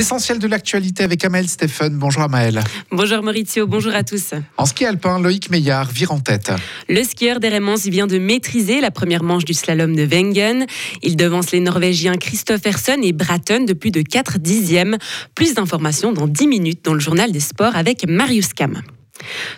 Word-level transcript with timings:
L'essentiel 0.00 0.38
de 0.38 0.46
l'actualité 0.46 1.04
avec 1.04 1.26
Amel 1.26 1.46
Stéphane. 1.46 1.98
Bonjour 1.98 2.22
Amael. 2.22 2.62
Bonjour 2.90 3.22
Maurizio, 3.22 3.66
bonjour 3.66 3.94
à 3.94 4.02
tous. 4.02 4.32
En 4.56 4.64
ski 4.64 4.86
alpin, 4.86 5.20
Loïc 5.20 5.50
Meillard 5.50 5.90
vire 5.90 6.10
en 6.10 6.20
tête. 6.20 6.50
Le 6.88 7.04
skieur 7.04 7.38
d'Eremans 7.38 7.74
vient 7.84 8.06
de 8.06 8.18
maîtriser 8.18 8.80
la 8.80 8.90
première 8.90 9.22
manche 9.22 9.44
du 9.44 9.52
slalom 9.52 9.94
de 9.94 10.04
Wengen. 10.04 10.64
Il 11.02 11.16
devance 11.16 11.50
les 11.52 11.60
Norvégiens 11.60 12.14
Christopherson 12.14 12.96
et 13.02 13.12
Bratton 13.12 13.64
de 13.66 13.74
plus 13.74 13.90
de 13.90 14.00
4 14.00 14.38
dixièmes. 14.38 14.96
Plus 15.34 15.52
d'informations 15.52 16.12
dans 16.12 16.26
10 16.26 16.46
minutes 16.46 16.82
dans 16.82 16.94
le 16.94 17.00
journal 17.00 17.30
des 17.30 17.40
sports 17.40 17.76
avec 17.76 18.08
Marius 18.08 18.54
Kam. 18.54 18.80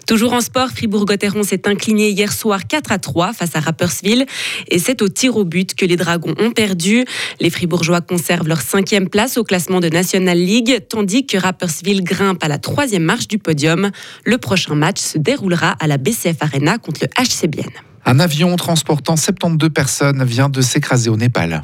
Toujours 0.06 0.32
en 0.32 0.40
sport, 0.40 0.70
Fribourg-Gotteron 0.70 1.42
s'est 1.42 1.68
incliné 1.68 2.10
hier 2.10 2.32
soir 2.32 2.66
4 2.66 2.92
à 2.92 2.98
3 2.98 3.32
face 3.32 3.54
à 3.54 3.60
Rapperswil 3.60 4.26
et 4.68 4.78
c'est 4.78 5.02
au 5.02 5.08
tir 5.08 5.36
au 5.36 5.44
but 5.44 5.74
que 5.74 5.84
les 5.84 5.96
Dragons 5.96 6.34
ont 6.38 6.50
perdu. 6.50 7.04
Les 7.40 7.50
Fribourgeois 7.50 8.00
conservent 8.00 8.48
leur 8.48 8.60
cinquième 8.60 9.08
place 9.08 9.36
au 9.36 9.44
classement 9.44 9.80
de 9.80 9.88
National 9.88 10.38
League 10.38 10.78
tandis 10.88 11.26
que 11.26 11.36
Rapperswil 11.36 12.02
grimpe 12.02 12.42
à 12.42 12.48
la 12.48 12.58
troisième 12.58 13.04
marche 13.04 13.28
du 13.28 13.38
podium. 13.38 13.90
Le 14.24 14.38
prochain 14.38 14.74
match 14.74 15.00
se 15.00 15.18
déroulera 15.18 15.76
à 15.80 15.86
la 15.86 15.98
BCF 15.98 16.36
Arena 16.40 16.78
contre 16.78 17.02
le 17.02 17.08
HCBN. 17.22 17.70
Un 18.04 18.18
avion 18.18 18.56
transportant 18.56 19.16
72 19.16 19.70
personnes 19.70 20.24
vient 20.24 20.48
de 20.48 20.60
s'écraser 20.60 21.08
au 21.08 21.16
Népal. 21.16 21.62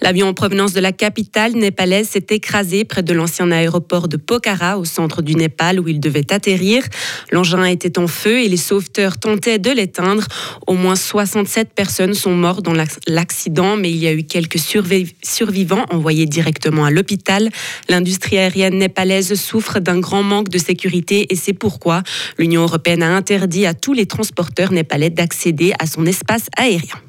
L'avion 0.00 0.28
en 0.28 0.34
provenance 0.34 0.72
de 0.72 0.80
la 0.80 0.92
capitale 0.92 1.52
népalaise 1.52 2.08
s'est 2.08 2.26
écrasé 2.30 2.84
près 2.84 3.02
de 3.02 3.12
l'ancien 3.12 3.50
aéroport 3.50 4.08
de 4.08 4.16
Pokhara, 4.16 4.78
au 4.78 4.84
centre 4.84 5.22
du 5.22 5.34
Népal, 5.34 5.78
où 5.78 5.86
il 5.86 6.00
devait 6.00 6.32
atterrir. 6.32 6.82
L'engin 7.30 7.64
était 7.64 7.98
en 7.98 8.08
feu 8.08 8.40
et 8.40 8.48
les 8.48 8.56
sauveteurs 8.56 9.18
tentaient 9.18 9.58
de 9.58 9.70
l'éteindre. 9.70 10.26
Au 10.66 10.74
moins 10.74 10.96
67 10.96 11.72
personnes 11.74 12.14
sont 12.14 12.34
mortes 12.34 12.64
dans 12.64 12.74
l'accident, 13.06 13.76
mais 13.76 13.90
il 13.90 13.98
y 13.98 14.06
a 14.06 14.12
eu 14.12 14.24
quelques 14.24 14.58
survivants 14.58 15.86
envoyés 15.90 16.26
directement 16.26 16.84
à 16.84 16.90
l'hôpital. 16.90 17.50
L'industrie 17.88 18.38
aérienne 18.38 18.78
népalaise 18.78 19.34
souffre 19.34 19.78
d'un 19.78 20.00
grand 20.00 20.22
manque 20.22 20.48
de 20.48 20.58
sécurité 20.58 21.32
et 21.32 21.36
c'est 21.36 21.52
pourquoi 21.52 22.02
l'Union 22.38 22.62
européenne 22.62 23.02
a 23.02 23.14
interdit 23.14 23.66
à 23.66 23.74
tous 23.74 23.92
les 23.92 24.06
transporteurs 24.06 24.72
népalais 24.72 25.10
d'accéder 25.10 25.72
à 25.78 25.86
son 25.86 26.06
espace 26.06 26.46
aérien. 26.56 27.00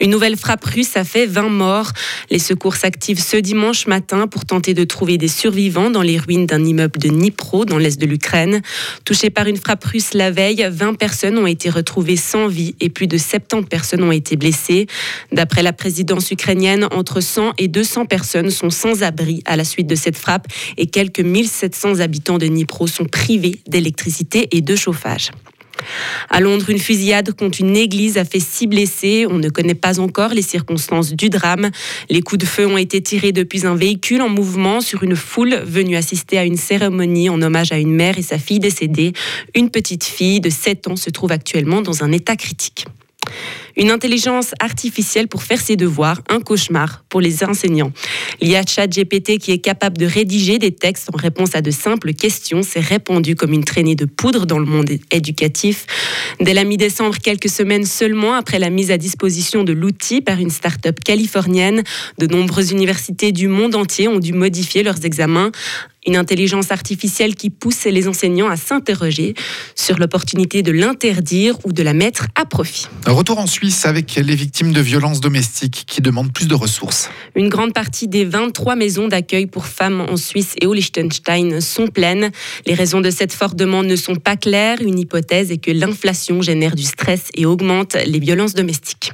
Une 0.00 0.10
nouvelle 0.10 0.36
frappe 0.36 0.64
russe 0.64 0.96
a 0.96 1.04
fait 1.04 1.26
20 1.26 1.48
morts. 1.48 1.92
Les 2.30 2.38
secours 2.38 2.76
s'activent 2.76 3.20
ce 3.20 3.36
dimanche 3.36 3.86
matin 3.86 4.26
pour 4.26 4.44
tenter 4.44 4.74
de 4.74 4.84
trouver 4.84 5.18
des 5.18 5.28
survivants 5.28 5.90
dans 5.90 6.02
les 6.02 6.18
ruines 6.18 6.46
d'un 6.46 6.64
immeuble 6.64 6.98
de 6.98 7.08
Dnipro, 7.08 7.64
dans 7.64 7.78
l'est 7.78 8.00
de 8.00 8.06
l'Ukraine. 8.06 8.62
Touchées 9.04 9.30
par 9.30 9.46
une 9.46 9.56
frappe 9.56 9.84
russe 9.84 10.14
la 10.14 10.30
veille, 10.30 10.66
20 10.70 10.94
personnes 10.94 11.38
ont 11.38 11.46
été 11.46 11.70
retrouvées 11.70 12.16
sans 12.16 12.48
vie 12.48 12.74
et 12.80 12.88
plus 12.88 13.06
de 13.06 13.18
70 13.18 13.68
personnes 13.68 14.02
ont 14.02 14.12
été 14.12 14.36
blessées. 14.36 14.86
D'après 15.32 15.62
la 15.62 15.72
présidence 15.72 16.30
ukrainienne, 16.30 16.86
entre 16.92 17.20
100 17.20 17.52
et 17.58 17.68
200 17.68 18.06
personnes 18.06 18.50
sont 18.50 18.70
sans 18.70 19.02
abri 19.02 19.42
à 19.44 19.56
la 19.56 19.64
suite 19.64 19.86
de 19.86 19.94
cette 19.94 20.16
frappe 20.16 20.46
et 20.76 20.86
quelques 20.86 21.20
1700 21.20 22.00
habitants 22.00 22.38
de 22.38 22.46
Dnipro 22.46 22.86
sont 22.86 23.04
privés 23.04 23.60
d'électricité 23.66 24.48
et 24.52 24.60
de 24.60 24.76
chauffage. 24.76 25.30
À 26.28 26.40
Londres, 26.40 26.70
une 26.70 26.78
fusillade 26.78 27.32
contre 27.32 27.60
une 27.60 27.76
église 27.76 28.18
a 28.18 28.24
fait 28.24 28.40
six 28.40 28.66
blessés. 28.66 29.26
On 29.28 29.38
ne 29.38 29.48
connaît 29.48 29.74
pas 29.74 30.00
encore 30.00 30.30
les 30.30 30.42
circonstances 30.42 31.12
du 31.12 31.30
drame. 31.30 31.70
Les 32.08 32.22
coups 32.22 32.40
de 32.40 32.46
feu 32.46 32.66
ont 32.66 32.78
été 32.78 33.00
tirés 33.00 33.32
depuis 33.32 33.66
un 33.66 33.74
véhicule 33.74 34.22
en 34.22 34.28
mouvement 34.28 34.80
sur 34.80 35.02
une 35.02 35.16
foule 35.16 35.54
venue 35.64 35.96
assister 35.96 36.38
à 36.38 36.44
une 36.44 36.56
cérémonie 36.56 37.28
en 37.28 37.40
hommage 37.42 37.72
à 37.72 37.78
une 37.78 37.94
mère 37.94 38.18
et 38.18 38.22
sa 38.22 38.38
fille 38.38 38.60
décédée. 38.60 39.12
Une 39.54 39.70
petite 39.70 40.04
fille 40.04 40.40
de 40.40 40.50
7 40.50 40.88
ans 40.88 40.96
se 40.96 41.10
trouve 41.10 41.32
actuellement 41.32 41.82
dans 41.82 42.04
un 42.04 42.12
état 42.12 42.36
critique. 42.36 42.86
Une 43.76 43.90
intelligence 43.90 44.52
artificielle 44.60 45.28
pour 45.28 45.42
faire 45.42 45.60
ses 45.60 45.76
devoirs, 45.76 46.20
un 46.28 46.40
cauchemar 46.40 47.04
pour 47.08 47.20
les 47.20 47.44
enseignants. 47.44 47.92
L'IA 48.40 48.62
GPT 48.62 49.38
qui 49.38 49.52
est 49.52 49.58
capable 49.58 49.98
de 49.98 50.06
rédiger 50.06 50.58
des 50.58 50.72
textes 50.72 51.08
en 51.12 51.16
réponse 51.16 51.54
à 51.54 51.62
de 51.62 51.70
simples 51.70 52.12
questions 52.12 52.62
s'est 52.62 52.80
répandu 52.80 53.36
comme 53.36 53.52
une 53.52 53.64
traînée 53.64 53.94
de 53.94 54.04
poudre 54.04 54.46
dans 54.46 54.58
le 54.58 54.64
monde 54.64 54.90
éducatif. 55.10 55.86
Dès 56.40 56.54
la 56.54 56.64
mi-décembre, 56.64 57.18
quelques 57.18 57.48
semaines 57.48 57.84
seulement 57.84 58.34
après 58.34 58.58
la 58.58 58.70
mise 58.70 58.90
à 58.90 58.98
disposition 58.98 59.64
de 59.64 59.72
l'outil 59.72 60.20
par 60.20 60.38
une 60.38 60.50
start-up 60.50 60.98
californienne, 61.04 61.82
de 62.18 62.26
nombreuses 62.26 62.72
universités 62.72 63.32
du 63.32 63.48
monde 63.48 63.74
entier 63.74 64.08
ont 64.08 64.18
dû 64.18 64.32
modifier 64.32 64.82
leurs 64.82 65.04
examens. 65.04 65.50
Une 66.06 66.16
intelligence 66.16 66.70
artificielle 66.70 67.34
qui 67.34 67.50
pousse 67.50 67.84
les 67.84 68.08
enseignants 68.08 68.48
à 68.48 68.56
s'interroger 68.56 69.34
sur 69.74 69.98
l'opportunité 69.98 70.62
de 70.62 70.72
l'interdire 70.72 71.58
ou 71.64 71.72
de 71.72 71.82
la 71.82 71.92
mettre 71.92 72.28
à 72.34 72.46
profit. 72.46 72.86
Retour 73.06 73.38
en 73.38 73.46
Suisse 73.46 73.84
avec 73.84 74.14
les 74.14 74.34
victimes 74.34 74.72
de 74.72 74.80
violences 74.80 75.20
domestiques 75.20 75.84
qui 75.86 76.00
demandent 76.00 76.32
plus 76.32 76.48
de 76.48 76.54
ressources. 76.54 77.10
Une 77.36 77.48
grande 77.48 77.74
partie 77.74 78.08
des 78.08 78.24
23 78.24 78.76
maisons 78.76 79.08
d'accueil 79.08 79.46
pour 79.46 79.66
femmes 79.66 80.00
en 80.08 80.16
Suisse 80.16 80.54
et 80.60 80.66
au 80.66 80.72
Liechtenstein 80.72 81.60
sont 81.60 81.86
pleines. 81.86 82.30
Les 82.66 82.74
raisons 82.74 83.00
de 83.00 83.10
cette 83.10 83.32
forte 83.32 83.56
demande 83.56 83.86
ne 83.86 83.96
sont 83.96 84.16
pas 84.16 84.36
claires. 84.36 84.80
Une 84.80 84.98
hypothèse 84.98 85.50
est 85.50 85.58
que 85.58 85.70
l'inflation 85.70 86.40
génère 86.40 86.76
du 86.76 86.84
stress 86.84 87.28
et 87.34 87.44
augmente 87.44 87.96
les 88.06 88.18
violences 88.18 88.54
domestiques. 88.54 89.12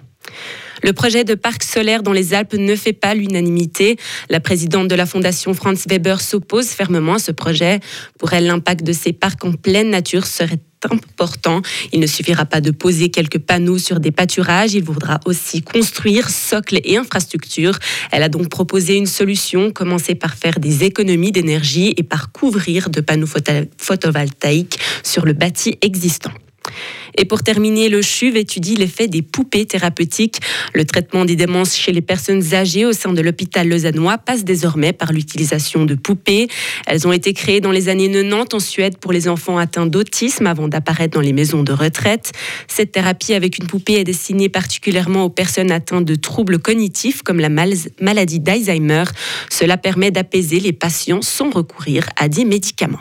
Le 0.82 0.92
projet 0.92 1.25
de 1.25 1.34
parc 1.34 1.62
solaire 1.62 2.03
dans 2.03 2.12
les 2.12 2.34
Alpes 2.34 2.54
ne 2.54 2.76
fait 2.76 2.92
pas 2.92 3.14
l'unanimité. 3.14 3.97
La 4.28 4.41
présidente 4.41 4.88
de 4.88 4.94
la 4.94 5.06
fondation 5.06 5.54
Franz 5.54 5.84
Weber 5.88 6.20
s'oppose 6.20 6.69
fermement 6.69 7.14
à 7.14 7.19
ce 7.19 7.32
projet. 7.32 7.81
Pour 8.19 8.32
elle, 8.32 8.47
l'impact 8.47 8.84
de 8.84 8.92
ces 8.92 9.12
parcs 9.12 9.44
en 9.44 9.53
pleine 9.53 9.91
nature 9.91 10.26
serait 10.26 10.60
important. 10.84 11.62
Il 11.92 12.00
ne 12.00 12.06
suffira 12.06 12.44
pas 12.44 12.60
de 12.60 12.70
poser 12.70 13.09
quelques 13.09 13.38
panneaux 13.38 13.78
sur 13.78 13.98
des 13.98 14.12
pâturages, 14.12 14.75
il 14.75 14.84
faudra 14.84 15.20
aussi 15.25 15.62
construire 15.62 16.28
socles 16.28 16.81
et 16.84 16.97
infrastructures. 16.97 17.78
Elle 18.12 18.22
a 18.22 18.28
donc 18.28 18.48
proposé 18.48 18.97
une 18.97 19.06
solution, 19.06 19.72
commencer 19.72 20.14
par 20.14 20.34
faire 20.34 20.60
des 20.60 20.84
économies 20.84 21.32
d'énergie 21.32 21.94
et 21.97 22.03
par 22.03 22.31
couvrir 22.31 22.91
de 22.91 23.00
panneaux 23.00 23.26
photovoltaïques 23.78 24.78
sur 25.03 25.25
le 25.25 25.32
bâti 25.32 25.78
existant. 25.81 26.32
Et 27.16 27.25
pour 27.25 27.43
terminer, 27.43 27.88
le 27.88 28.03
CHUV 28.03 28.41
étudie 28.41 28.77
l'effet 28.77 29.09
des 29.09 29.22
poupées 29.22 29.66
thérapeutiques. 29.66 30.41
Le 30.75 30.84
traitement 30.84 31.25
des 31.25 31.37
démences 31.37 31.77
chez 31.77 31.93
les 31.93 32.00
personnes 32.00 32.54
âgées 32.54 32.84
au 32.84 32.93
sein 32.93 33.12
de 33.12 33.21
l'hôpital 33.21 33.69
lausannois 33.69 34.19
passe 34.19 34.44
désormais 34.44 34.93
par 34.93 35.12
l'utilisation 35.12 35.84
de 35.84 35.94
poupées. 35.94 36.49
Elles 36.87 37.06
ont 37.06 37.12
été 37.12 37.32
créées 37.32 37.60
dans 37.60 37.71
les 37.71 37.88
années 37.88 38.10
90 38.10 38.55
en 38.55 38.60
Suède 38.60 38.99
pour 38.99 39.12
les 39.12 39.28
enfants 39.28 39.59
atteints 39.59 39.87
d'autisme 39.87 40.47
avant 40.47 40.69
d'apparaître 40.69 41.15
dans 41.15 41.22
les 41.22 41.32
maisons 41.32 41.62
de 41.62 41.72
retraite. 41.72 42.32
Cette 42.69 42.93
thérapie 42.93 43.34
avec 43.34 43.59
une 43.59 43.66
poupée 43.66 43.94
est 43.94 44.05
destinée 44.05 44.49
particulièrement 44.49 45.25
aux 45.25 45.31
personnes 45.31 45.71
atteintes 45.71 46.05
de 46.05 46.15
troubles 46.15 46.59
cognitifs 46.59 47.22
comme 47.22 47.41
la 47.41 47.49
maladie 47.49 48.41
d'Alzheimer. 48.41 49.05
Cela 49.50 49.76
permet 49.76 50.10
d'apaiser 50.10 50.60
les 50.60 50.72
patients 50.72 51.22
sans 51.22 51.50
recourir 51.50 52.06
à 52.16 52.28
des 52.28 52.44
médicaments. 52.44 53.00